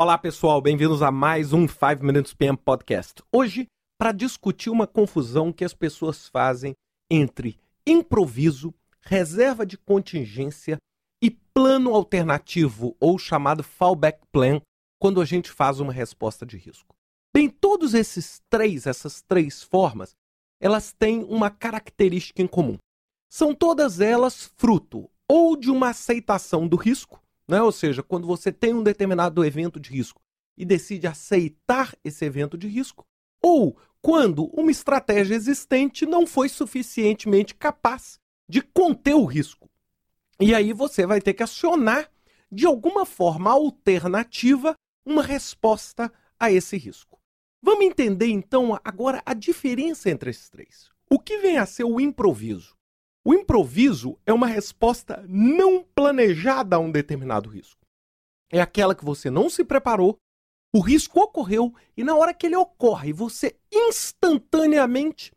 Olá, 0.00 0.16
pessoal, 0.16 0.60
bem-vindos 0.60 1.02
a 1.02 1.10
mais 1.10 1.52
um 1.52 1.66
5 1.66 2.04
Minutes 2.04 2.32
PM 2.32 2.56
Podcast. 2.56 3.20
Hoje, 3.32 3.66
para 4.00 4.12
discutir 4.12 4.70
uma 4.70 4.86
confusão 4.86 5.52
que 5.52 5.64
as 5.64 5.74
pessoas 5.74 6.28
fazem 6.28 6.72
entre 7.10 7.58
improviso, 7.84 8.72
reserva 9.00 9.66
de 9.66 9.76
contingência 9.76 10.78
e 11.20 11.32
plano 11.32 11.92
alternativo, 11.92 12.96
ou 13.00 13.18
chamado 13.18 13.64
fallback 13.64 14.20
plan, 14.30 14.60
quando 15.00 15.20
a 15.20 15.24
gente 15.24 15.50
faz 15.50 15.80
uma 15.80 15.92
resposta 15.92 16.46
de 16.46 16.56
risco. 16.56 16.94
Bem, 17.34 17.50
todos 17.50 17.92
esses 17.92 18.40
três, 18.48 18.86
essas 18.86 19.20
três 19.22 19.64
formas, 19.64 20.12
elas 20.62 20.92
têm 20.92 21.24
uma 21.24 21.50
característica 21.50 22.40
em 22.40 22.46
comum. 22.46 22.78
São 23.28 23.52
todas 23.52 24.00
elas 24.00 24.48
fruto 24.56 25.10
ou 25.28 25.56
de 25.56 25.72
uma 25.72 25.88
aceitação 25.88 26.68
do 26.68 26.76
risco, 26.76 27.20
né? 27.48 27.62
ou 27.62 27.72
seja, 27.72 28.02
quando 28.02 28.26
você 28.26 28.52
tem 28.52 28.74
um 28.74 28.82
determinado 28.82 29.44
evento 29.44 29.80
de 29.80 29.90
risco 29.90 30.20
e 30.56 30.64
decide 30.64 31.06
aceitar 31.06 31.96
esse 32.04 32.24
evento 32.24 32.58
de 32.58 32.68
risco, 32.68 33.06
ou 33.40 33.76
quando 34.02 34.44
uma 34.46 34.70
estratégia 34.70 35.34
existente 35.34 36.04
não 36.04 36.26
foi 36.26 36.48
suficientemente 36.48 37.54
capaz 37.54 38.18
de 38.48 38.60
conter 38.62 39.14
o 39.14 39.24
risco. 39.24 39.68
E 40.40 40.54
aí 40.54 40.72
você 40.72 41.06
vai 41.06 41.20
ter 41.20 41.34
que 41.34 41.42
acionar, 41.42 42.10
de 42.50 42.66
alguma 42.66 43.04
forma 43.04 43.50
alternativa, 43.50 44.74
uma 45.04 45.22
resposta 45.22 46.12
a 46.38 46.50
esse 46.50 46.76
risco. 46.76 47.18
Vamos 47.60 47.84
entender 47.84 48.28
então 48.28 48.78
agora 48.84 49.20
a 49.26 49.34
diferença 49.34 50.08
entre 50.10 50.30
esses 50.30 50.48
três. 50.48 50.90
O 51.10 51.18
que 51.18 51.38
vem 51.38 51.58
a 51.58 51.66
ser 51.66 51.84
o 51.84 51.98
improviso? 51.98 52.77
O 53.28 53.34
improviso 53.34 54.18
é 54.24 54.32
uma 54.32 54.46
resposta 54.46 55.22
não 55.28 55.84
planejada 55.94 56.76
a 56.76 56.78
um 56.78 56.90
determinado 56.90 57.50
risco. 57.50 57.84
É 58.50 58.58
aquela 58.58 58.94
que 58.94 59.04
você 59.04 59.28
não 59.28 59.50
se 59.50 59.62
preparou, 59.62 60.16
o 60.74 60.80
risco 60.80 61.20
ocorreu 61.20 61.74
e 61.94 62.02
na 62.02 62.16
hora 62.16 62.32
que 62.32 62.46
ele 62.46 62.56
ocorre, 62.56 63.12
você 63.12 63.54
instantaneamente 63.70 65.30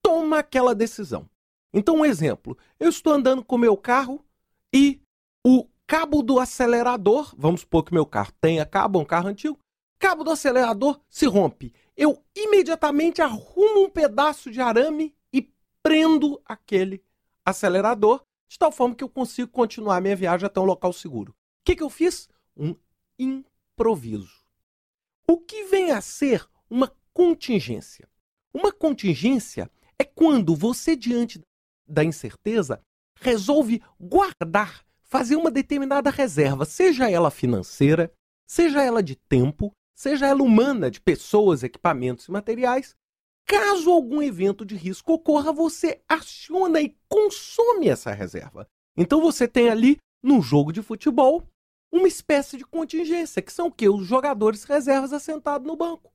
toma 0.00 0.38
aquela 0.38 0.72
decisão. 0.72 1.28
Então, 1.74 1.96
um 1.96 2.04
exemplo: 2.04 2.56
eu 2.78 2.88
estou 2.88 3.12
andando 3.12 3.44
com 3.44 3.58
meu 3.58 3.76
carro 3.76 4.24
e 4.72 5.02
o 5.44 5.66
cabo 5.84 6.22
do 6.22 6.38
acelerador, 6.38 7.34
vamos 7.36 7.62
supor 7.62 7.82
que 7.82 7.92
meu 7.92 8.06
carro 8.06 8.30
tenha 8.40 8.64
cabo, 8.64 9.00
um 9.00 9.04
carro 9.04 9.26
antigo, 9.26 9.58
cabo 9.98 10.22
do 10.22 10.30
acelerador 10.30 11.00
se 11.10 11.26
rompe. 11.26 11.74
Eu 11.96 12.22
imediatamente 12.36 13.20
arrumo 13.20 13.86
um 13.86 13.90
pedaço 13.90 14.48
de 14.48 14.60
arame 14.60 15.12
e 15.32 15.52
prendo 15.82 16.40
aquele 16.44 17.02
acelerador, 17.44 18.22
de 18.48 18.58
tal 18.58 18.70
forma 18.70 18.94
que 18.94 19.04
eu 19.04 19.08
consigo 19.08 19.50
continuar 19.50 20.00
minha 20.00 20.16
viagem 20.16 20.46
até 20.46 20.60
um 20.60 20.64
local 20.64 20.92
seguro. 20.92 21.32
O 21.32 21.34
que, 21.64 21.76
que 21.76 21.82
eu 21.82 21.90
fiz? 21.90 22.28
Um 22.56 22.74
improviso. 23.18 24.42
O 25.26 25.38
que 25.38 25.64
vem 25.64 25.92
a 25.92 26.00
ser 26.00 26.46
uma 26.68 26.92
contingência? 27.14 28.08
Uma 28.52 28.72
contingência 28.72 29.70
é 29.98 30.04
quando 30.04 30.54
você, 30.54 30.94
diante 30.94 31.40
da 31.86 32.04
incerteza, 32.04 32.82
resolve 33.14 33.82
guardar, 33.98 34.84
fazer 35.02 35.36
uma 35.36 35.50
determinada 35.50 36.10
reserva, 36.10 36.64
seja 36.64 37.10
ela 37.10 37.30
financeira, 37.30 38.12
seja 38.46 38.82
ela 38.82 39.02
de 39.02 39.16
tempo, 39.16 39.72
seja 39.94 40.26
ela 40.26 40.42
humana, 40.42 40.90
de 40.90 41.00
pessoas, 41.00 41.62
equipamentos 41.62 42.26
e 42.26 42.30
materiais, 42.30 42.96
Caso 43.46 43.90
algum 43.90 44.22
evento 44.22 44.64
de 44.64 44.76
risco 44.76 45.12
ocorra, 45.12 45.52
você 45.52 46.00
aciona 46.08 46.80
e 46.80 46.96
consome 47.08 47.88
essa 47.88 48.12
reserva. 48.12 48.66
Então 48.96 49.20
você 49.20 49.48
tem 49.48 49.68
ali, 49.68 49.98
no 50.22 50.40
jogo 50.40 50.72
de 50.72 50.82
futebol, 50.82 51.46
uma 51.92 52.08
espécie 52.08 52.56
de 52.56 52.64
contingência, 52.64 53.42
que 53.42 53.52
são 53.52 53.66
o 53.66 53.72
quê? 53.72 53.88
Os 53.88 54.06
jogadores 54.06 54.64
reservas 54.64 55.12
assentados 55.12 55.66
no 55.66 55.76
banco. 55.76 56.12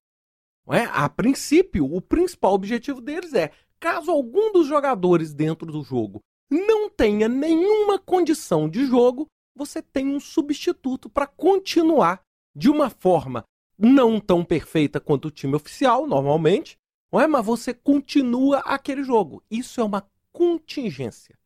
É? 0.69 0.83
A 0.85 1.07
princípio, 1.07 1.85
o 1.93 2.01
principal 2.01 2.53
objetivo 2.53 2.99
deles 2.99 3.33
é, 3.33 3.51
caso 3.79 4.11
algum 4.11 4.51
dos 4.51 4.67
jogadores 4.67 5.33
dentro 5.33 5.71
do 5.71 5.83
jogo 5.83 6.19
não 6.49 6.89
tenha 6.89 7.27
nenhuma 7.27 7.99
condição 7.99 8.69
de 8.69 8.85
jogo, 8.85 9.27
você 9.55 9.81
tem 9.81 10.07
um 10.07 10.19
substituto 10.19 11.09
para 11.09 11.27
continuar 11.27 12.21
de 12.55 12.69
uma 12.69 12.89
forma 12.89 13.43
não 13.77 14.19
tão 14.19 14.43
perfeita 14.43 14.99
quanto 14.99 15.27
o 15.27 15.31
time 15.31 15.55
oficial, 15.55 16.07
normalmente, 16.07 16.77
não 17.11 17.21
é? 17.21 17.27
Mas 17.27 17.45
você 17.45 17.73
continua 17.73 18.59
aquele 18.59 19.03
jogo. 19.03 19.43
Isso 19.49 19.79
é 19.79 19.83
uma 19.83 20.09
contingência. 20.31 21.37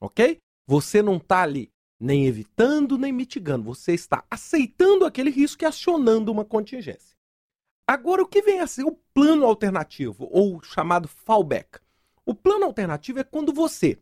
Ok? 0.00 0.38
Você 0.66 1.02
não 1.02 1.16
está 1.16 1.42
ali 1.42 1.72
nem 2.00 2.26
evitando 2.26 2.96
nem 2.96 3.12
mitigando. 3.12 3.64
Você 3.64 3.92
está 3.92 4.24
aceitando 4.30 5.04
aquele 5.04 5.30
risco 5.30 5.62
e 5.62 5.66
acionando 5.66 6.32
uma 6.32 6.44
contingência. 6.44 7.14
Agora, 7.86 8.22
o 8.22 8.26
que 8.26 8.40
vem 8.40 8.60
a 8.60 8.66
ser 8.66 8.84
o 8.84 8.96
plano 9.12 9.44
alternativo, 9.44 10.28
ou 10.30 10.62
chamado 10.62 11.08
fallback? 11.08 11.80
O 12.24 12.34
plano 12.34 12.64
alternativo 12.64 13.18
é 13.18 13.24
quando 13.24 13.52
você, 13.52 13.98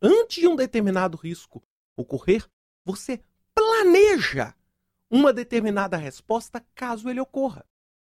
antes 0.00 0.40
de 0.40 0.46
um 0.46 0.54
determinado 0.54 1.16
risco 1.16 1.62
ocorrer, 1.96 2.48
você 2.84 3.20
planeja 3.52 4.54
uma 5.10 5.32
determinada 5.32 5.96
resposta 5.96 6.64
caso 6.74 7.10
ele 7.10 7.20
ocorra. 7.20 7.66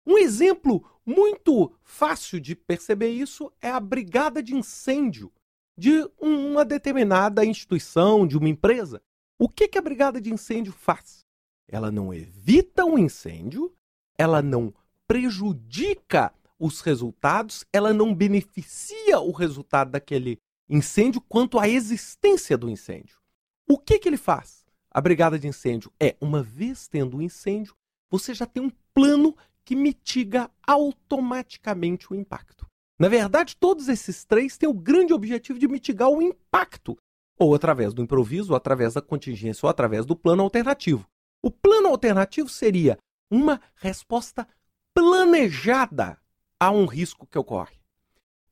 Um 0.06 0.18
exemplo 0.18 0.84
muito 1.04 1.72
fácil 1.82 2.40
de 2.40 2.54
perceber 2.54 3.10
isso 3.10 3.52
é 3.60 3.70
a 3.70 3.80
brigada 3.80 4.42
de 4.42 4.54
incêndio 4.54 5.32
de 5.76 6.08
uma 6.20 6.64
determinada 6.64 7.44
instituição, 7.44 8.26
de 8.26 8.36
uma 8.36 8.48
empresa. 8.48 9.02
O 9.38 9.48
que, 9.48 9.66
que 9.66 9.78
a 9.78 9.82
brigada 9.82 10.20
de 10.20 10.32
incêndio 10.32 10.72
faz? 10.72 11.24
Ela 11.66 11.90
não 11.90 12.12
evita 12.12 12.84
o 12.84 12.94
um 12.94 12.98
incêndio, 12.98 13.74
ela 14.18 14.42
não 14.42 14.74
prejudica 15.06 16.32
os 16.58 16.82
resultados, 16.82 17.64
ela 17.72 17.92
não 17.92 18.14
beneficia 18.14 19.18
o 19.20 19.32
resultado 19.32 19.90
daquele 19.90 20.38
incêndio 20.68 21.20
quanto 21.22 21.58
à 21.58 21.68
existência 21.68 22.58
do 22.58 22.68
incêndio. 22.68 23.18
O 23.66 23.78
que, 23.78 23.98
que 23.98 24.08
ele 24.08 24.16
faz? 24.16 24.66
A 24.90 25.00
brigada 25.00 25.38
de 25.38 25.48
incêndio 25.48 25.90
é, 25.98 26.16
uma 26.20 26.42
vez 26.42 26.86
tendo 26.86 27.14
o 27.14 27.20
um 27.20 27.22
incêndio, 27.22 27.74
você 28.10 28.34
já 28.34 28.44
tem 28.44 28.62
um 28.62 28.70
plano 28.92 29.34
que 29.64 29.76
mitiga 29.76 30.50
automaticamente 30.66 32.12
o 32.12 32.14
impacto. 32.14 32.66
Na 32.98 33.08
verdade, 33.08 33.56
todos 33.56 33.88
esses 33.88 34.24
três 34.24 34.58
têm 34.58 34.68
o 34.68 34.74
grande 34.74 35.12
objetivo 35.12 35.58
de 35.58 35.66
mitigar 35.66 36.10
o 36.10 36.20
impacto, 36.20 36.98
ou 37.38 37.54
através 37.54 37.94
do 37.94 38.02
improviso, 38.02 38.52
ou 38.52 38.56
através 38.56 38.94
da 38.94 39.00
contingência, 39.00 39.64
ou 39.64 39.70
através 39.70 40.04
do 40.04 40.14
plano 40.14 40.42
alternativo. 40.42 41.06
O 41.42 41.50
plano 41.50 41.88
alternativo 41.88 42.48
seria 42.48 42.98
uma 43.30 43.60
resposta 43.76 44.46
planejada 44.94 46.18
a 46.58 46.70
um 46.70 46.84
risco 46.84 47.26
que 47.26 47.38
ocorre. 47.38 47.76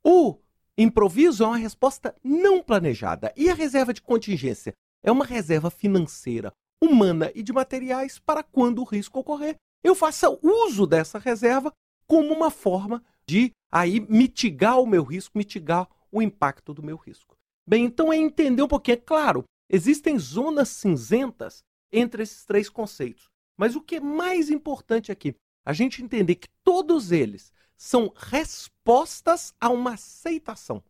O 0.03 0.39
improviso 0.79 1.45
é 1.45 1.47
uma 1.47 1.57
resposta 1.59 2.15
não 2.25 2.63
planejada. 2.63 3.33
E 3.37 3.51
a 3.51 3.55
reserva 3.55 3.93
de 3.93 4.01
contingência 4.01 4.73
é 5.03 5.13
uma 5.13 5.25
reserva 5.25 5.71
financeira, 5.71 6.53
humana 6.83 7.31
e 7.35 7.43
de 7.43 7.53
materiais 7.53 8.19
para 8.19 8.43
quando 8.43 8.79
o 8.79 8.85
risco 8.85 9.19
ocorrer 9.19 9.57
eu 9.83 9.95
faça 9.95 10.29
uso 10.43 10.87
dessa 10.87 11.19
reserva 11.19 11.73
como 12.07 12.33
uma 12.33 12.51
forma 12.51 13.03
de 13.27 13.53
aí 13.71 14.01
mitigar 14.01 14.81
o 14.81 14.87
meu 14.87 15.03
risco, 15.03 15.37
mitigar 15.37 15.89
o 16.11 16.23
impacto 16.23 16.73
do 16.73 16.83
meu 16.83 16.97
risco. 16.97 17.37
Bem, 17.67 17.85
então 17.85 18.13
é 18.13 18.17
entender 18.17 18.63
um 18.63 18.69
pouquinho. 18.69 18.95
É 18.95 19.01
claro, 19.01 19.45
existem 19.69 20.19
zonas 20.19 20.69
cinzentas 20.71 21.63
entre 21.93 22.23
esses 22.23 22.45
três 22.45 22.69
conceitos. 22.69 23.29
Mas 23.57 23.77
o 23.77 23.81
que 23.81 23.97
é 23.97 24.01
mais 24.01 24.51
importante 24.51 25.13
aqui, 25.13 25.35
a 25.67 25.73
gente 25.73 26.03
entender 26.03 26.37
que 26.37 26.49
todos 26.65 27.13
eles 27.13 27.53
são 27.77 28.13
respostas 28.17 29.53
a 29.61 29.69
uma 29.69 29.95
aceitação. 29.95 30.83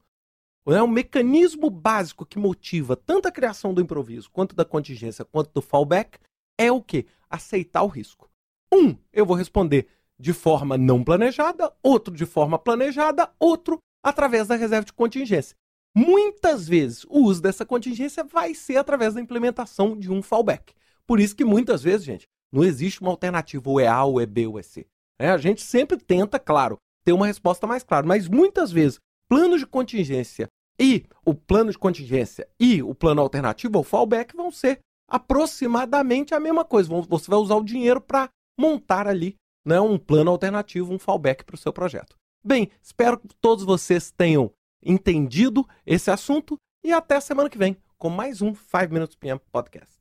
É 0.67 0.83
um 0.83 0.89
mecanismo 0.89 1.71
básico 1.71 2.27
que 2.27 2.39
motiva 2.39 2.95
tanto 2.95 3.27
a 3.27 3.33
criação 3.33 3.73
do 3.73 3.81
improviso, 3.81 4.31
quanto 4.31 4.55
da 4.55 4.67
contingência, 4.67 5.25
quanto 5.25 5.51
do 5.53 5.63
fallback, 5.63 6.19
é 6.59 6.71
o 6.71 6.83
que? 6.83 7.07
Aceitar 7.29 7.83
o 7.83 7.89
risco. 7.89 8.28
Um, 8.73 8.97
eu 9.13 9.25
vou 9.25 9.37
responder 9.37 9.87
de 10.19 10.33
forma 10.33 10.77
não 10.77 11.05
planejada, 11.05 11.73
outro 11.83 12.15
de 12.15 12.27
forma 12.27 12.59
planejada, 12.59 13.31
outro 13.39 13.79
através 14.03 14.49
da 14.49 14.57
reserva 14.57 14.85
de 14.85 14.93
contingência. 14.93 15.57
Muitas 15.95 16.69
vezes 16.69 17.05
o 17.09 17.25
uso 17.25 17.41
dessa 17.43 17.65
contingência 17.65 18.23
vai 18.25 18.55
ser 18.55 18.77
através 18.77 19.15
da 19.15 19.21
implementação 19.21 19.97
de 19.97 20.11
um 20.11 20.23
fallback. 20.23 20.75
Por 21.07 21.19
isso 21.19 21.35
que 21.35 21.45
muitas 21.45 21.83
vezes, 21.83 22.05
gente, 22.05 22.27
não 22.53 22.63
existe 22.63 23.01
uma 23.01 23.11
alternativa, 23.11 23.69
ou 23.69 23.81
é 23.81 23.87
A, 23.87 24.05
ou 24.05 24.21
é 24.21 24.27
B, 24.27 24.47
ou 24.47 24.59
é 24.59 24.63
C. 24.63 24.87
É, 25.19 25.31
a 25.31 25.39
gente 25.39 25.63
sempre 25.63 25.97
tenta, 25.97 26.39
claro, 26.39 26.79
ter 27.05 27.13
uma 27.13 27.27
resposta 27.27 27.67
mais 27.67 27.83
clara, 27.83 28.07
mas 28.07 28.29
muitas 28.29 28.71
vezes 28.71 29.01
planos 29.29 29.61
de 29.61 29.67
contingência 29.67 30.49
e 30.79 31.05
o 31.25 31.35
plano 31.35 31.71
de 31.71 31.79
contingência 31.79 32.49
e 32.61 32.83
o 32.83 32.95
plano 32.95 33.21
alternativo, 33.21 33.79
ou 33.79 33.85
fallback, 33.85 34.37
vão 34.37 34.51
ser 34.51 34.81
aproximadamente 35.09 36.35
a 36.35 36.41
mesma 36.41 36.65
coisa. 36.65 36.89
Você 37.09 37.31
vai 37.31 37.39
usar 37.39 37.57
o 37.57 37.65
dinheiro 37.65 38.01
para 38.01 38.29
montar 38.59 39.07
ali 39.07 39.37
né, 39.65 39.81
um 39.81 39.99
plano 39.99 40.31
alternativo, 40.31 40.93
um 40.93 40.99
fallback 40.99 41.45
para 41.45 41.55
o 41.55 41.59
seu 41.59 41.73
projeto. 41.73 42.17
Bem, 42.45 42.71
espero 42.83 43.19
que 43.19 43.29
todos 43.41 43.65
vocês 43.65 44.11
tenham 44.11 44.51
entendido 44.83 45.67
esse 45.85 46.11
assunto 46.11 46.57
e 46.85 46.93
até 46.93 47.21
semana 47.21 47.51
que 47.51 47.59
vem 47.59 47.77
com 47.97 48.09
mais 48.09 48.41
um 48.41 48.55
5 48.55 48.93
Minutes 48.93 49.17
PM 49.17 49.41
Podcast. 49.53 49.98